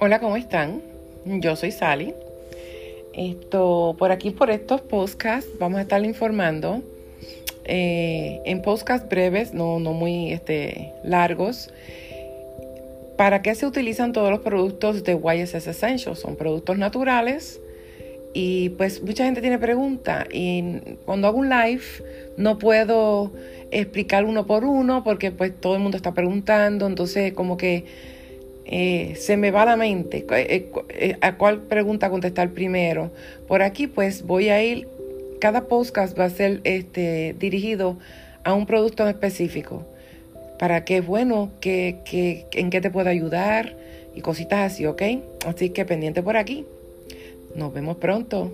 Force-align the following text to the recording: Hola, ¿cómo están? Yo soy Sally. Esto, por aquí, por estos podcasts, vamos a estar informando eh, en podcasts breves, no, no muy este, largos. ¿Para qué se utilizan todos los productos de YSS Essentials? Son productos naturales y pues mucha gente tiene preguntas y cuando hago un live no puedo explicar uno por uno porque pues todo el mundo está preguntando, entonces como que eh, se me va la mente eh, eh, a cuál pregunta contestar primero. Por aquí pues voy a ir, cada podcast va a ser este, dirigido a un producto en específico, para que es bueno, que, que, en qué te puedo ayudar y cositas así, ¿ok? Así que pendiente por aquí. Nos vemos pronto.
Hola, 0.00 0.20
¿cómo 0.20 0.36
están? 0.36 0.80
Yo 1.24 1.56
soy 1.56 1.72
Sally. 1.72 2.14
Esto, 3.14 3.96
por 3.98 4.12
aquí, 4.12 4.30
por 4.30 4.48
estos 4.48 4.80
podcasts, 4.80 5.50
vamos 5.58 5.80
a 5.80 5.82
estar 5.82 6.04
informando 6.04 6.84
eh, 7.64 8.40
en 8.44 8.62
podcasts 8.62 9.08
breves, 9.08 9.54
no, 9.54 9.80
no 9.80 9.94
muy 9.94 10.32
este, 10.32 10.92
largos. 11.02 11.72
¿Para 13.16 13.42
qué 13.42 13.56
se 13.56 13.66
utilizan 13.66 14.12
todos 14.12 14.30
los 14.30 14.38
productos 14.38 15.02
de 15.02 15.14
YSS 15.14 15.66
Essentials? 15.66 16.20
Son 16.20 16.36
productos 16.36 16.78
naturales 16.78 17.60
y 18.32 18.68
pues 18.68 19.02
mucha 19.02 19.24
gente 19.24 19.40
tiene 19.40 19.58
preguntas 19.58 20.28
y 20.32 20.62
cuando 21.06 21.26
hago 21.26 21.38
un 21.38 21.48
live 21.48 21.82
no 22.36 22.56
puedo 22.60 23.32
explicar 23.72 24.24
uno 24.24 24.46
por 24.46 24.64
uno 24.64 25.02
porque 25.02 25.32
pues 25.32 25.60
todo 25.60 25.74
el 25.74 25.80
mundo 25.80 25.96
está 25.96 26.14
preguntando, 26.14 26.86
entonces 26.86 27.32
como 27.32 27.56
que 27.56 27.84
eh, 28.70 29.14
se 29.16 29.38
me 29.38 29.50
va 29.50 29.64
la 29.64 29.76
mente 29.76 30.26
eh, 30.30 30.70
eh, 30.90 31.16
a 31.22 31.36
cuál 31.36 31.62
pregunta 31.62 32.10
contestar 32.10 32.50
primero. 32.50 33.10
Por 33.46 33.62
aquí 33.62 33.86
pues 33.86 34.24
voy 34.24 34.50
a 34.50 34.62
ir, 34.62 34.86
cada 35.40 35.68
podcast 35.68 36.18
va 36.18 36.26
a 36.26 36.30
ser 36.30 36.60
este, 36.64 37.34
dirigido 37.38 37.96
a 38.44 38.52
un 38.52 38.66
producto 38.66 39.04
en 39.04 39.08
específico, 39.08 39.86
para 40.58 40.84
que 40.84 40.98
es 40.98 41.06
bueno, 41.06 41.50
que, 41.60 42.00
que, 42.04 42.46
en 42.52 42.68
qué 42.68 42.82
te 42.82 42.90
puedo 42.90 43.08
ayudar 43.08 43.74
y 44.14 44.20
cositas 44.20 44.72
así, 44.72 44.84
¿ok? 44.84 45.02
Así 45.46 45.70
que 45.70 45.86
pendiente 45.86 46.22
por 46.22 46.36
aquí. 46.36 46.66
Nos 47.54 47.72
vemos 47.72 47.96
pronto. 47.96 48.52